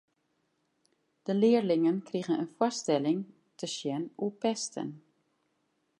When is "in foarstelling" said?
2.39-3.17